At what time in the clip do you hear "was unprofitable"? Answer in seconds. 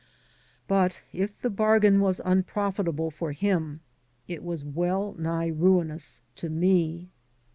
1.99-3.11